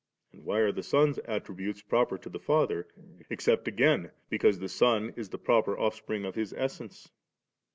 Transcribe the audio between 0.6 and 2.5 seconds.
the Son's attributes proper to the